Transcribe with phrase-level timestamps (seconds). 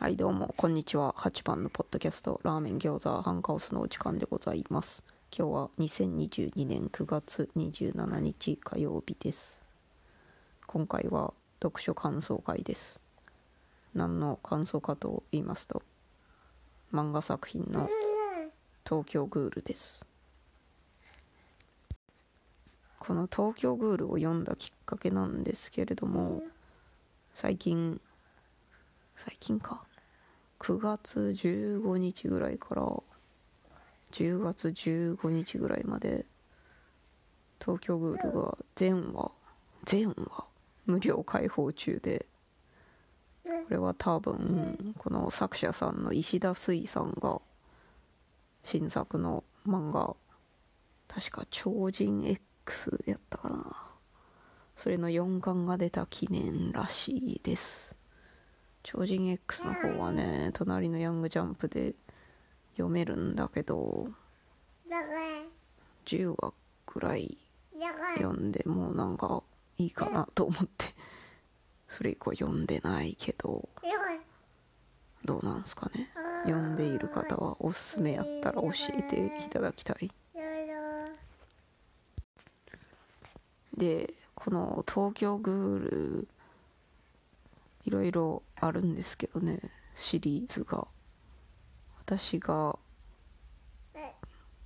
[0.00, 0.54] はいどうも。
[0.56, 1.14] こんにちは。
[1.18, 2.40] 8番のポッドキャスト。
[2.42, 5.04] ラーメン餃子ハンカオスのお時間でございます。
[5.30, 9.62] 今日は2022年9月27日火曜日です。
[10.66, 12.98] 今回は読書感想会です。
[13.92, 15.82] 何の感想かと言いますと
[16.94, 17.90] 漫画作品の
[18.88, 20.06] 東京グールです。
[22.98, 26.42] この東京グールを読んだきっかけなんですけれども
[27.34, 28.00] 最近
[29.18, 29.89] 最近か。
[30.60, 32.82] 9月15日ぐらいから
[34.12, 36.26] 10月15日ぐらいまで
[37.60, 39.32] 東京グールが全話
[39.84, 40.44] 全話
[40.86, 42.26] 無料開放中で
[43.44, 47.40] これは多分この作者さんの石田水さんが
[48.62, 50.14] 新作の漫画
[51.08, 52.24] 確か超人
[52.64, 53.76] X やったかな。
[54.76, 57.99] それの4巻が出た記念らしいです。
[58.82, 61.94] 超人 X の方はね隣のヤングジャンプで
[62.72, 64.08] 読めるんだけど
[66.06, 66.52] 10話
[66.86, 67.38] ぐらい
[68.16, 69.42] 読んでもうなんか
[69.78, 70.86] いいかなと思って
[71.88, 73.68] それ以降読んでないけど
[75.24, 76.08] どうなんすかね？
[76.44, 80.10] 読んでいる方はおすすめやったら教えていただきたい。
[83.76, 86.28] でこの東京グール
[87.84, 89.58] いろいろあるんですけどね
[89.94, 90.86] シリーズが。
[92.04, 92.76] 私が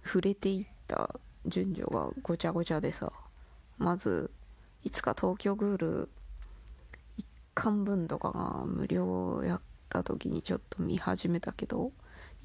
[0.02, 3.12] 触れていった順序がごちゃごちゃでさ
[3.76, 4.30] まず
[4.82, 6.08] いつか東京グール
[7.18, 11.92] 1巻分とかが無料やった時にちょっと見始めたけど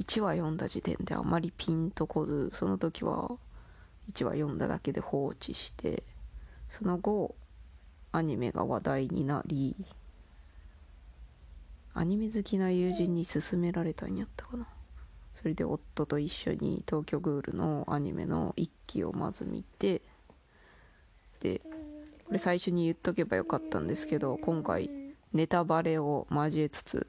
[0.01, 3.29] 1話読んだ時点であまりピンとこずその時は
[4.11, 6.03] 1話読んだだけで放置して
[6.69, 7.35] その後
[8.11, 9.75] アニメが話題になり
[11.93, 14.67] アニメ好きな友人に勧められたんやったかな。
[15.33, 20.01] それで夫と一緒に東京グールのアニメの1期をまず見て
[21.39, 21.61] で
[22.25, 24.89] これ最初に言っとけばよかったんですけど今回
[25.31, 27.07] ネタバレを交えつつ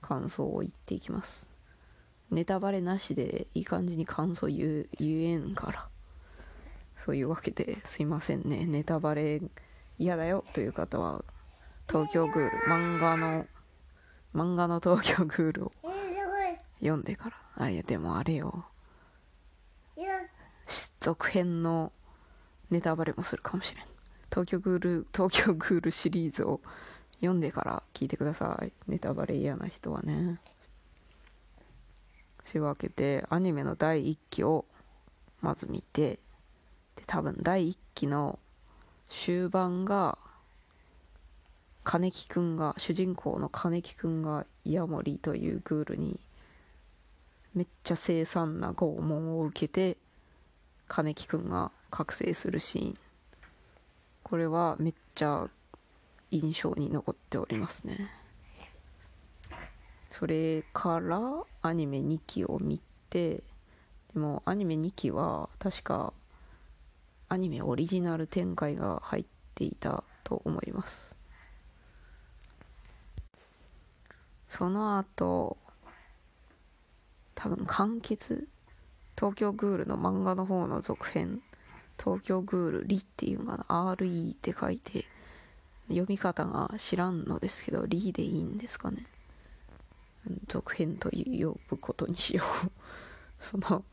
[0.00, 1.50] 感想を言っていきます。
[2.30, 5.88] ネタバレなしでいい感じに感想言言えんから。
[7.04, 8.66] そういうわけですいませんね。
[8.66, 9.40] ネタバレ
[9.98, 11.24] 嫌だよという方は
[11.88, 13.46] 東京グール漫画の
[14.34, 15.72] 漫画の東京グールを
[16.78, 17.36] 読んでから。
[17.56, 18.64] あいやでもあれよ。
[21.00, 21.92] 続編の
[22.70, 23.84] ネタバレもするかもしれん。
[24.30, 26.60] 東京グール東京グールシリーズを
[27.14, 28.72] 読んでから聞いてください。
[28.86, 30.40] ネタバレ嫌な人はね。
[32.44, 34.64] そういうわけでアニメの第1期を
[35.40, 36.18] まず見て
[36.96, 38.38] で多分第1期の
[39.08, 40.18] 終盤が
[41.82, 46.20] 金木くんが主人公の金木くんがヤモリというグールに
[47.54, 49.96] めっちゃ凄惨な拷問を受けて
[50.88, 52.98] 金木くんが覚醒するシーン。
[54.22, 55.48] これはめっちゃ
[56.30, 58.10] 印象に残っておりますね。
[60.12, 61.20] それから
[61.62, 63.42] アニメ2期を見て
[64.12, 66.12] でもアニメ2期は確か
[67.28, 69.24] アニメオリジナル展開が入っ
[69.54, 71.19] ていたと思います。
[74.50, 75.56] その後
[77.36, 78.48] 多分完結
[79.16, 81.40] 東京グールの漫画の方の続編
[82.02, 85.06] 東京グールリっていうのかな RE って書いて
[85.88, 89.06] 読み方が知らんのですけどリでいいんですかね。
[90.48, 92.70] 続編と呼ぶことにしよう。
[93.38, 93.84] その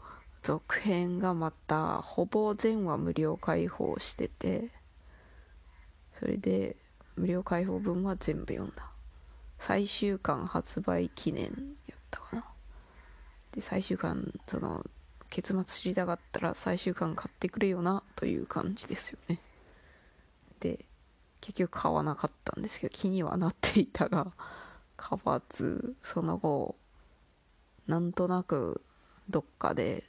[0.42, 4.72] 続編がまたほぼ全話無料開放してて
[6.20, 6.76] それで
[7.16, 8.92] 無料開放分は全部読んだ。
[9.60, 11.46] 最終巻発売記念
[11.88, 12.46] やったかな。
[13.52, 14.86] で最終巻その
[15.30, 19.40] 結末知りたかったら最終巻買ってくれよなという感じですよね。
[20.60, 20.86] で
[21.42, 24.32] 結局買わなかったんですけど気にはなっていたが
[24.96, 26.76] 買わずその後
[27.88, 28.82] なんとなく
[29.30, 30.04] どっかで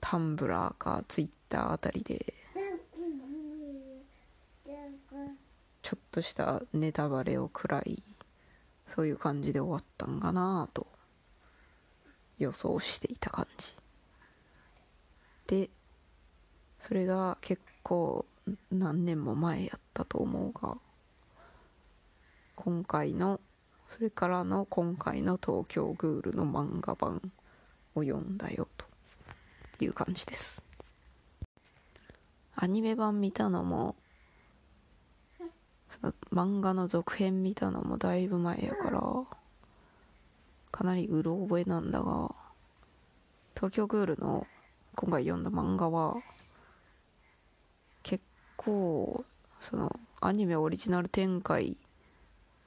[0.00, 2.34] タンブラーかツイッターあたりで
[5.86, 8.02] ちょっとしたネタバレを食らい
[8.92, 10.88] そういう感じで終わったんかなと
[12.38, 13.72] 予想していた感じ。
[15.46, 15.70] で
[16.80, 18.26] それが結構
[18.72, 20.76] 何年も前やったと思うが
[22.56, 23.38] 今回の
[23.88, 27.22] それからの今回の東京グールの漫画版
[27.94, 28.86] を読んだよと
[29.84, 30.64] いう感じです。
[32.56, 33.94] アニメ版見たのも
[36.32, 39.00] 漫画の続編見たのもだいぶ前やから
[40.70, 42.34] かなりうろ覚えなんだが
[43.54, 44.46] 東京グールの
[44.94, 46.16] 今回読んだ漫画は
[48.02, 48.22] 結
[48.56, 49.24] 構
[49.62, 51.76] そのアニメオリジナル展開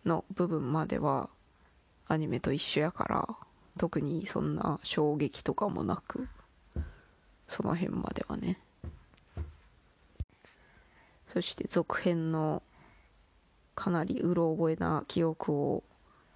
[0.05, 1.29] の部分までは
[2.07, 3.27] アニメと一緒やから
[3.77, 6.27] 特にそんな衝撃とかもなく
[7.47, 8.59] その辺まではね。
[11.27, 12.63] そして続編の
[13.79, 15.83] かなりうろ覚えな記憶を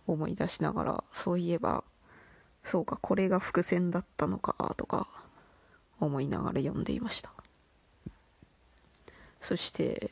[0.08, 1.84] 思い出しながらそういえば
[2.64, 5.10] そうかこれが伏線だったのかとか
[6.00, 7.32] 思いながら読んでいました。
[9.42, 10.12] そして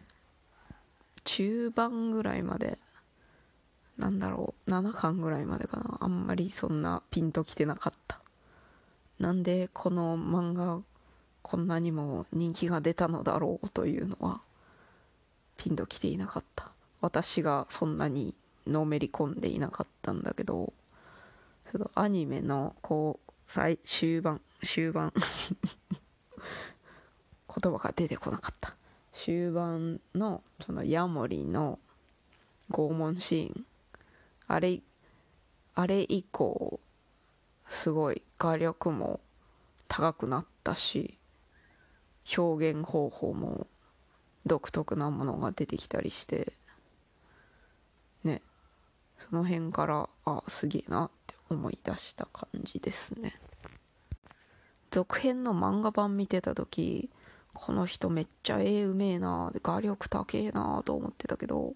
[1.24, 2.78] 中盤ぐらいまで
[3.98, 8.20] なんだろう7巻ぐらいまでかなあんまりそんなピンときてなかった。
[9.20, 10.82] なんでこの漫画
[11.42, 14.42] こんなにも人気が出たのだろうというのは
[15.56, 16.72] ピンときていなかった。
[17.02, 18.34] 私がそんなに
[18.68, 20.74] のめり込んでいなかったんだけど
[21.72, 25.12] そのアニメのこう最終盤終盤
[27.54, 28.76] 言葉が出てこなかった。
[29.14, 31.80] 終盤のそのヤモリの
[32.70, 33.66] 拷問シーン。
[34.48, 34.82] あれ
[35.76, 36.80] あれ以降
[37.70, 39.22] すごい画力も
[39.88, 41.18] 高くなったし
[42.38, 43.68] 表現方法も
[44.46, 46.52] 独特なものが出てきたりして
[49.30, 53.40] その辺からあすげえなって思い出した感じですね。
[54.90, 57.10] 続編の漫画版見てた時
[57.54, 61.74] この人めっちゃ絵うめえな画力高えなと思ってたけど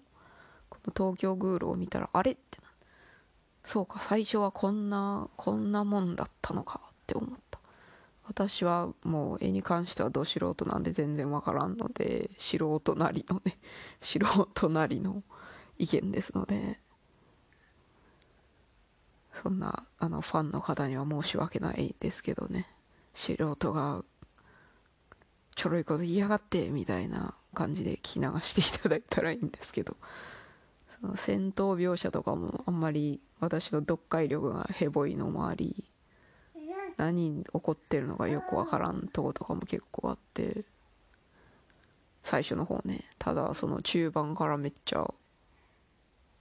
[0.68, 2.68] この東京グールを見たらあれってな
[3.64, 7.60] そうか最初はこんなこんなもんだったのかって思った。
[8.28, 13.56] 私はもう絵に関してはど素人なんで全然わからんので素人なりのね
[14.00, 15.22] 素人なりの
[15.78, 16.80] 意見ですので
[19.42, 22.68] そんなあのファンの方には申し訳ないですけどね。
[23.14, 24.04] 素人が
[25.54, 29.96] ちょろいこと言いやがってみたいな感じで聞き流していただいたらいいんですけど。
[31.00, 35.84] その戦闘描写とかもあんまり私の読解力がヘボいのもあり
[36.96, 40.64] 何起こってるのかよくわからんとことかも結構あって。
[42.22, 45.14] 最初の方ねただその中盤からめっちゃ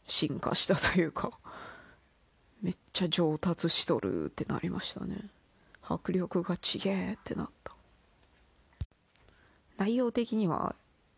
[0.08, 1.38] 進化したというか。
[2.62, 5.18] めっちゃ上達しとるってなりましたね。
[5.82, 7.74] 迫力がちげえってなった。
[9.78, 10.76] 内容的には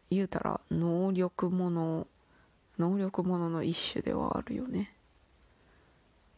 [0.09, 2.07] 言うたら能力もの
[2.77, 4.93] 能力ものの一種ではあるよね。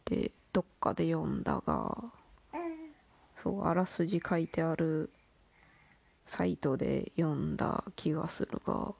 [0.04, 1.96] でどっかで読んだが
[3.36, 5.10] そうあらすじ書いてある
[6.26, 8.94] サイトで読んだ気がするが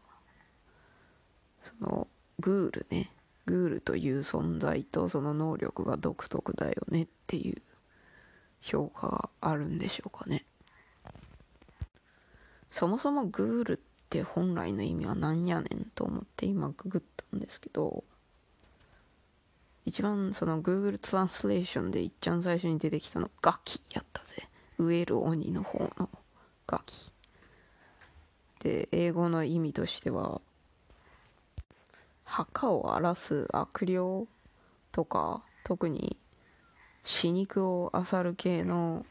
[1.62, 2.08] その
[2.38, 3.11] グールね。
[3.50, 7.61] グールという存在とその能力が独特だよねっていう
[8.61, 10.44] 評価があるんでしょうかね。
[12.70, 18.05] そもそもグールって本来の意味は何やねんと思って今ググったんですけど
[19.85, 24.49] 一番その Google トランスレーションでいっちゃん最初に出てきたのガキやったぜ。
[24.79, 26.08] 植える鬼の方の
[26.69, 27.11] ガキ。
[28.61, 30.41] で英語の意味としては
[32.31, 33.99] 墓を荒らす悪霊
[34.93, 36.17] とか特に
[37.02, 39.04] 死肉を漁る系の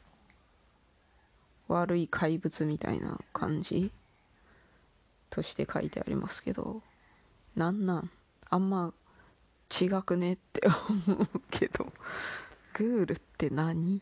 [1.68, 3.92] 悪い怪物みたいな感じ
[5.30, 6.82] として書いてありますけど
[7.58, 8.10] なんなん？
[8.50, 8.94] あんま
[9.70, 10.62] 違くねって
[11.08, 11.92] 思うけど
[12.74, 14.02] グールって何？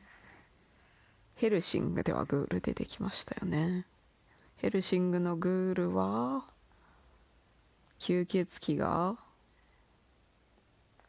[1.36, 3.88] ヘルシングではグール出てきましたよね。
[4.58, 6.46] ヘルシングのグールは
[8.00, 9.18] 吸血鬼が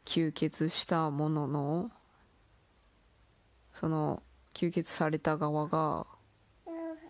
[0.05, 1.91] 吸血したものの
[3.73, 6.07] その吸血された側が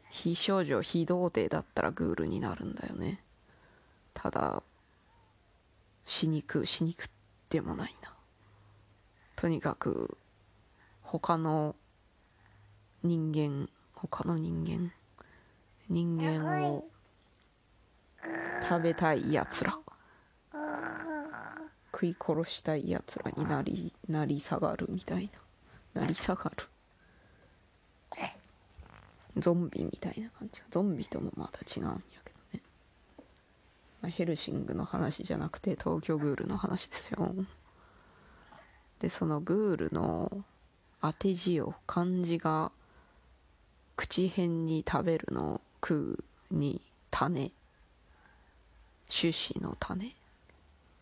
[0.09, 3.24] 非少女非童貞だったらグールになるんだよね。
[4.13, 4.63] ただ
[6.05, 7.09] 死肉死肉
[7.50, 8.13] でもないな。
[9.36, 10.17] とにかく
[11.01, 11.75] 他の
[13.01, 14.91] 人間他の人間
[15.88, 16.86] 人間を
[18.67, 19.77] 食べたいやつら。
[21.91, 25.29] 食い殺したいやつらになりなり下がるみたい
[25.93, 26.01] な。
[26.01, 26.67] なり下がる。
[29.38, 32.61] ゾンビみたいな感じゾンビともまた違うんやけどね、
[34.01, 37.33] まあ、ヘルシングの話じゃなくて東京グールの話ですよ。
[38.99, 40.43] でそのグールの
[41.01, 42.71] 当て字を漢字が
[43.95, 47.51] 口辺に食べるの食うに種。
[49.09, 50.15] 種子の種？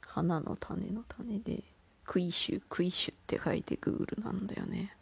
[0.02, 1.64] 花の種の種で
[2.06, 4.96] クイシュクイシュって書いてグールなんだよね。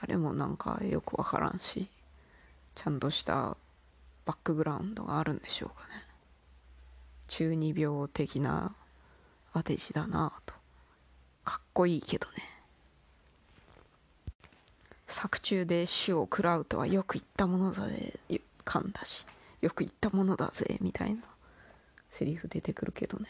[0.00, 1.88] あれもなんかよくわからんし
[2.74, 3.56] ちゃんとした
[4.24, 6.02] バックグラウンドがあるんでしょうかね。
[7.28, 8.74] 中二病的な
[9.52, 10.54] 当て字だなと。
[11.44, 12.34] かっこいいけどね。
[15.06, 18.18] 作中で死を食らうとはよく言ったものだぜ
[18.64, 19.26] 噛んだし
[19.60, 21.20] よく言ったものだぜみたいな。
[22.14, 23.26] セリフ出てくるけどね。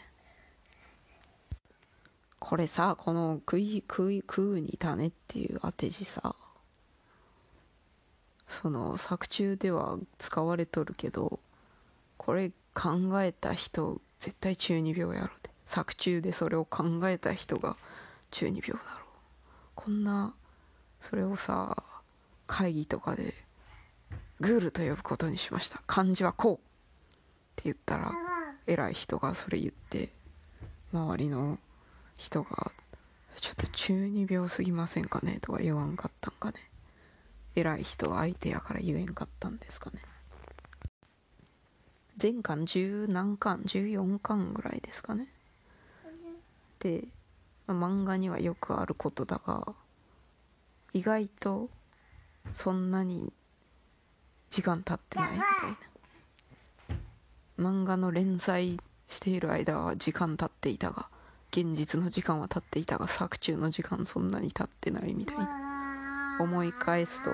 [2.37, 6.35] これさこの「食い食い食うに種」っていう当て字さ。
[8.47, 11.39] その作中では使われとるけど
[12.17, 15.49] これ考えた人絶対中二病やろで。
[15.65, 17.75] 作中でそれを考えた人が
[18.29, 19.07] 中二病だろう。
[19.73, 20.35] こんな
[21.01, 21.83] それをさ
[22.45, 23.33] 会議とかで
[24.39, 25.81] グールと呼ぶことにしました。
[25.87, 26.59] 漢字はこうっ
[27.55, 28.34] て言ったら
[28.67, 30.09] 偉い人がそれ言って
[30.93, 31.59] 周りの
[32.17, 32.71] 人が
[33.35, 35.39] ちょっと中二病すぎませんかね？
[35.41, 36.57] とか言わんかったんかね
[37.55, 40.01] 偉い人が相手やから言えんかったんですかね？
[42.17, 45.27] 全巻十何巻14巻ぐらいですかね？
[46.79, 47.03] で、
[47.67, 49.73] まあ、漫画にはよくあることだが
[50.93, 51.69] 意外と
[52.53, 53.33] そんなに
[54.49, 55.77] 時間経ってないみたいな。
[57.59, 61.07] 漫画の連載している間は時間経っていたが
[61.51, 65.65] 現実の時間は経っていたが作中の時間そんなに経ってないみたいな。
[66.39, 67.31] 思い返すと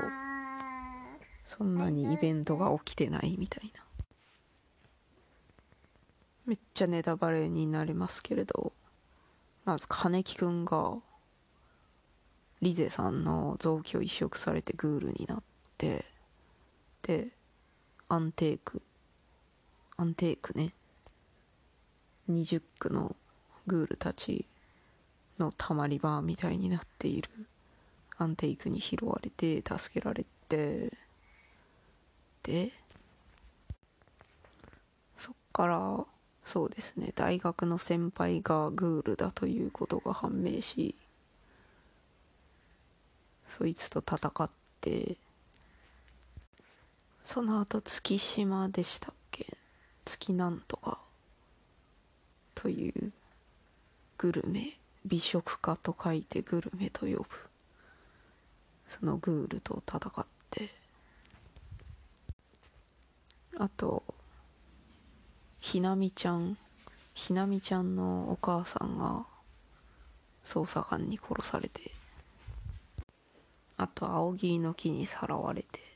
[1.46, 3.84] そんなにイベントが起きてないみたいな。
[6.46, 8.74] めっちゃネタバレになりますけれど
[9.64, 10.98] まず金木くんが
[12.62, 15.44] リゼさんの臓器を移植されてグールになっ
[15.78, 16.06] て
[17.04, 17.30] で
[18.10, 18.82] アンテイク
[20.02, 20.74] アンテイクね。
[22.28, 23.16] 20区の
[23.68, 24.48] グールたち
[25.38, 27.30] のたまり場みたいになっている。
[28.18, 30.92] アンテイクに拾われて助けられて。
[32.42, 32.72] で
[35.20, 36.04] そっから
[36.46, 37.12] そうですね。
[37.14, 40.96] 大学の先輩がグールだということが判明し
[43.50, 44.50] そいつと戦っ
[44.82, 45.16] て。
[47.24, 49.61] その後月島でしたっけ
[50.06, 51.00] 月なんとか
[52.56, 53.12] という
[54.18, 57.26] グルメ美食家と書いてグルメと呼ぶ。
[58.88, 60.70] そのグールと戦って。
[63.58, 64.04] あと
[65.60, 66.58] ひなみちゃん。
[67.14, 69.26] ひなみちゃんのお母さんが
[70.46, 71.92] 捜査官に殺されて。
[73.78, 75.91] あと青木の木にさらわれて。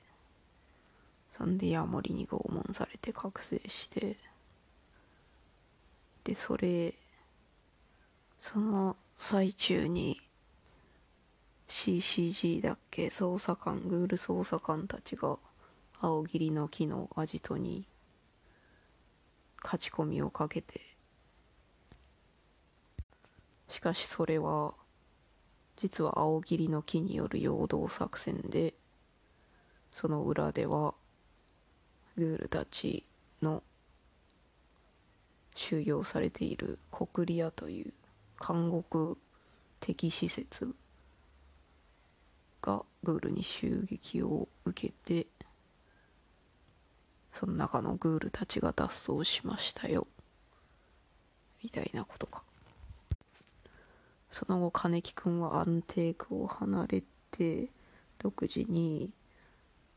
[1.38, 4.15] そんでヤモリに拷問されて覚醒して
[6.24, 6.94] でそれ
[8.39, 10.22] その最中に
[11.68, 15.38] CCG だっけ捜査官グール捜査官たちが
[16.00, 17.86] 青桐の木のアジトに
[19.62, 20.80] 勝ち込みをかけて
[23.68, 24.74] しかしそれは
[25.75, 28.74] 実は青桐の木による陽動作戦で
[29.92, 30.94] その裏では
[32.17, 33.05] グールたち
[33.41, 33.62] の
[35.53, 37.93] 収容されている国リアという
[38.45, 39.17] 監獄
[39.79, 40.74] 的施設
[42.62, 45.27] がグールに襲撃を受けて
[47.38, 50.07] その中のグールたちが脱走しましたよ。
[51.62, 52.43] みたいなことか。
[54.31, 57.69] その後金木君はアンテークを離れて
[58.19, 59.10] 独自に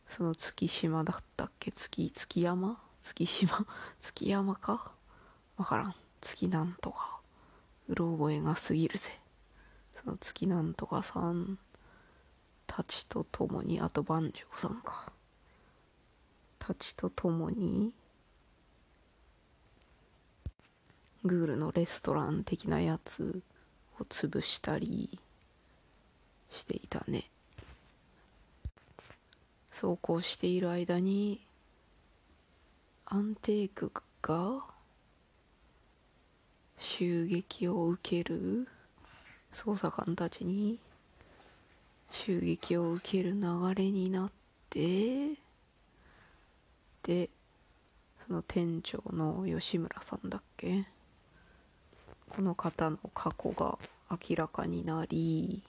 [0.09, 1.71] その月島だったっけ？
[1.71, 2.79] 月月山？
[3.01, 3.67] 月島？
[4.01, 4.93] 月山か？
[5.57, 5.95] わからん。
[6.21, 7.21] 月なんとか。
[7.89, 9.11] うろ覚えが過ぎるぜ。
[10.03, 11.59] その月なんとかさん
[12.67, 15.13] たちと共にあと万丈さんか。
[16.59, 17.95] たちと共に
[21.25, 23.43] グールのレストラン的なやつ
[23.99, 25.19] を潰したり
[26.51, 27.31] していたね。
[29.81, 31.41] そうこうしている間に
[33.07, 34.65] アンテイクが
[36.81, 38.67] 襲撃を受ける
[39.53, 40.81] 捜査官たちに
[42.11, 43.41] 襲撃を受ける流
[43.77, 44.33] れになっ
[44.69, 45.35] て
[47.05, 47.31] で
[48.27, 50.89] その店長の吉村さんだっけ
[52.31, 53.79] この方の過去が
[54.11, 55.63] 明らかになり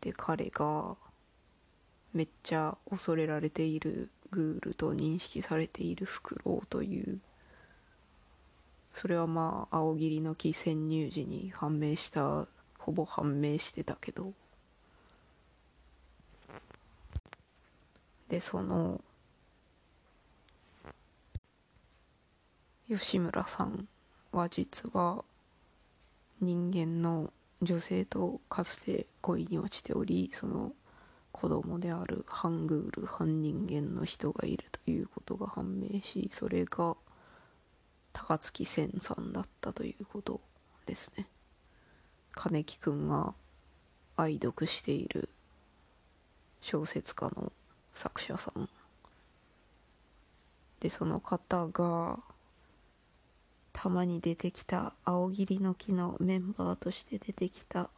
[0.00, 0.96] で彼が
[2.12, 7.20] めっちゃ恐れられているグールと認識されているフクロウという
[8.92, 12.46] それはまあ青桐の木潜入時に判明した
[12.78, 14.32] ほぼ判明してたけど。
[18.28, 19.00] でその
[22.88, 23.88] 吉村さん
[24.32, 25.24] は実は
[26.40, 30.72] 人間の女性とかつて恋に落ちておりその
[31.40, 36.96] 子供であるハングール半人間の人がいるということが判明しそれが
[38.12, 40.40] 高槻千さんだったということ
[40.86, 41.28] ですね。
[42.32, 43.34] 金木くんが
[44.16, 45.28] 愛読している
[46.60, 47.52] 小説家の
[47.94, 48.68] 作者さん
[50.80, 52.18] でその方が
[53.72, 57.90] たまに出てきた青桐の木のメンバーとして出てきた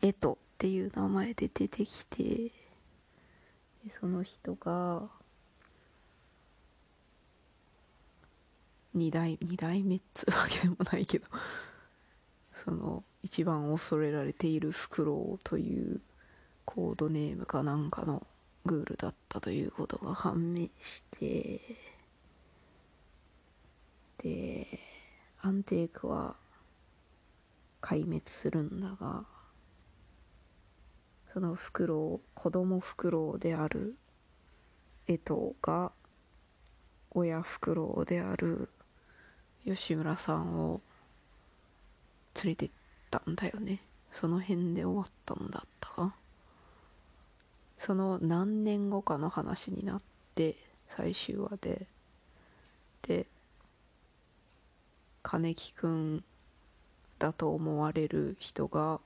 [0.00, 2.52] エトっていう名前で出てきて
[3.90, 5.08] その人が
[8.94, 11.26] 二代二代目っつうわけでもないけど
[12.54, 16.00] その一番恐れられているフクロウという
[16.64, 18.26] コードネームかなんかの
[18.64, 21.60] グールだったということが判明して
[24.18, 24.80] で
[25.40, 26.36] アンテークは
[27.80, 29.24] 壊滅するんだが
[31.38, 33.94] そのフクロウ子供フクロウである
[35.06, 35.92] 江藤が
[37.12, 38.68] 親フクロウである
[39.64, 40.80] 吉村さんを
[42.42, 42.70] 連れてっ
[43.08, 43.78] たんだよね。
[44.12, 46.16] その辺で終わったんだったか。
[47.78, 50.02] その何年後かの話になっ
[50.34, 50.56] て
[50.88, 51.86] 最終話で。
[53.02, 53.28] で
[55.22, 56.24] 金木くん
[57.20, 58.98] だと思われる人が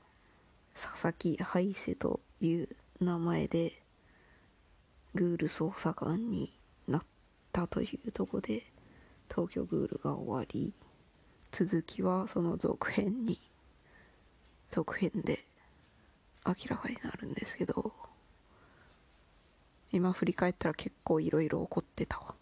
[0.74, 2.68] 佐々木ハイセという
[3.00, 3.82] 名前で
[5.14, 6.52] グール捜査官に
[6.88, 7.02] なっ
[7.52, 8.64] たというとこで
[9.30, 10.74] 東京グールが終わり
[11.50, 13.40] 続きはその続編に
[14.70, 15.44] 続編で
[16.46, 17.92] 明らかになるんですけど
[19.92, 22.35] 今振り返ったら結構いろいろ起こってたわ。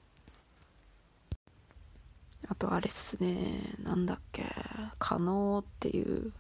[2.48, 4.44] あとあれっすねなんだっけ
[4.98, 6.32] 加納っていう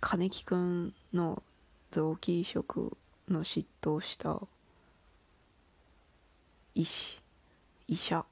[0.00, 1.42] 金木くんの
[1.90, 2.96] 臓器移植
[3.28, 4.40] の嫉妬した
[6.74, 7.20] 医師
[7.86, 8.24] 医者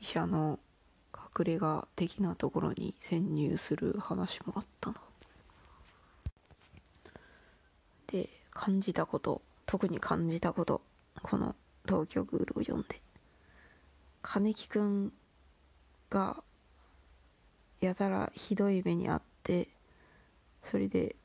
[0.00, 0.58] 医者の
[1.14, 5.00] 隠れ家的なところに潜入する話もあったな。
[8.08, 10.80] で感じたこと特に感じたこと
[11.22, 11.54] この
[11.86, 13.00] 「東京グール」を読んで。
[14.22, 15.12] 金木くん
[16.10, 16.42] が
[17.80, 19.68] やたらひどい目にあって
[20.70, 21.16] それで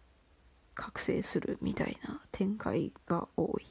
[0.76, 3.66] 覚醒するみたいな展開が多い。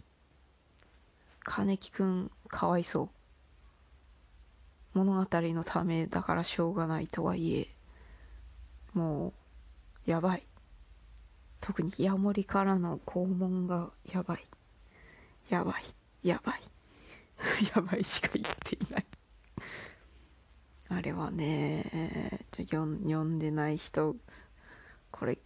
[1.45, 3.09] 金木くんかわいそう。
[4.95, 7.69] 物語のためだからしょうがないとはいえ
[8.93, 9.29] も
[10.07, 10.47] うやばい。
[11.61, 14.47] 特にヤモリからの肛門がやばい。
[15.49, 15.85] やばい。
[16.23, 16.63] やばい。
[17.75, 19.07] やばいしか言っていない。
[20.91, 24.17] あれはねちょ読んでない人
[25.11, 25.39] これ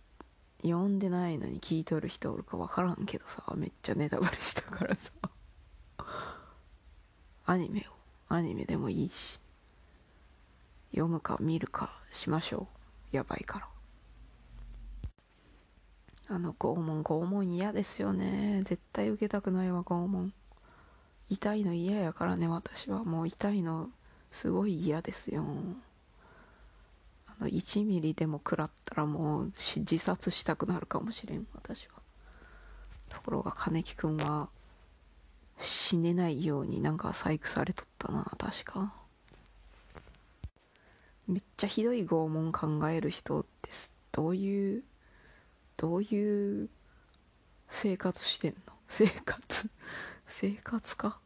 [0.62, 5.10] 読んでないのに聞いとる人おるか分からんけどさめっちゃネタバレしたからさ。
[7.44, 9.40] アニメをアニメでもいいし。
[10.92, 12.68] 読むか見るかしましょ
[13.12, 13.16] う。
[13.16, 13.68] やばいから。
[16.28, 18.62] あの拷問拷問嫌ですよね。
[18.64, 20.32] 絶対受けたくないわ拷問。
[21.28, 23.04] 痛いの嫌やからね私は。
[23.04, 23.90] もう痛いの
[24.30, 25.44] すごい嫌ですよ。
[27.38, 31.94] あの1ミリでも食らったらもう自殺したくなるかもしれん私は。
[33.08, 34.48] ところが金木くんは
[35.60, 38.92] 死ねないようになんか細工されとったな確か。
[41.28, 44.82] めっちゃひどい拷問考える人ですどういう
[45.76, 46.68] どういう
[47.68, 48.74] 生活してんの？
[48.88, 49.70] 生活？
[50.28, 51.18] 生活か？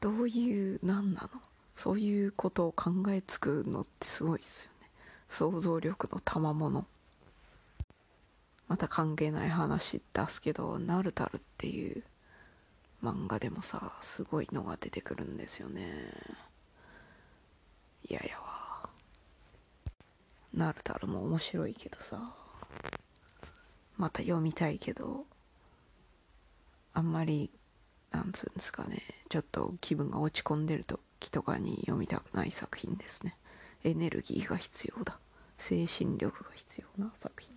[0.00, 1.40] どういう何なの？
[1.76, 4.90] そういうことを考えつくのってすごいっすよね。
[5.28, 6.86] 想像力の賜物。
[8.68, 12.02] また関係ない話出すけど「ナルタル」っていう
[13.02, 16.12] 漫画でもさすごいのが出てくるんですよね。
[18.08, 18.88] いややわ。
[20.54, 22.34] ナルタルも面白いけどさ。
[23.96, 25.26] また読みたいけど。
[26.94, 27.50] あんまり
[28.10, 29.02] なんつうんですかね。
[29.28, 33.36] ちょっと気分が落ち込んでると時とかに読みたくない作品ですね。
[33.84, 35.18] エネルギーが必要だ。
[35.58, 37.50] 精神力が必要な作品。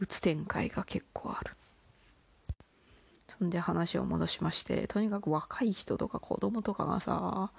[0.00, 1.52] うつ展開が結構ある。
[3.28, 7.52] そんで話を戻しましてとにかく若い人とか子供とかがさ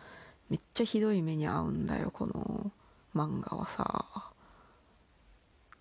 [0.50, 2.72] めっちゃひどい目に遭うんだよこの
[3.16, 4.32] 漫画はさ。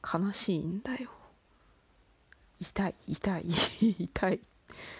[0.02, 1.10] 悲しいんだよ。
[2.60, 3.44] 痛い痛い
[3.98, 4.40] 痛い。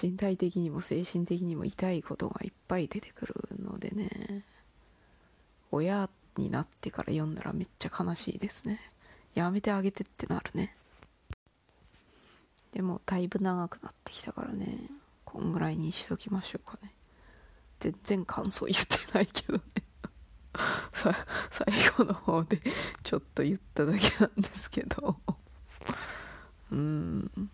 [0.00, 4.44] 身体的にも精神的にも痛いことがいっぱい出てくるのでね。
[5.72, 8.80] 親になってから読んだらめっちゃ悲しいですね。
[9.34, 10.76] やめてあげてってなるね。
[12.72, 14.78] でもだいぶ長くなってきたからね。
[15.24, 16.92] こんぐらいにしときましょうかね。
[17.80, 19.62] 全然感想言ってないけどね。
[20.94, 22.60] さ最後の方で
[23.02, 25.18] ちょっと言っただけなんですけど。
[26.70, 27.50] うん。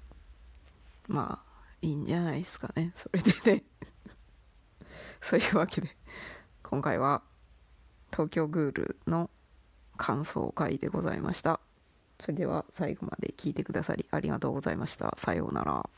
[1.09, 1.54] まあ。
[1.85, 2.93] いいんじゃないですかね。
[2.95, 3.63] それでね。
[5.21, 5.97] そういうわけで
[6.63, 7.23] 今回は
[8.11, 9.31] 東京グールの
[9.99, 11.61] 感想会でございました。
[12.19, 15.15] それでは最後まで聞いてくださりありがとうございました。
[15.19, 15.89] さようなら。